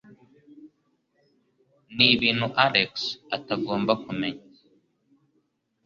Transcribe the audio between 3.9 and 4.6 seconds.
kumenya.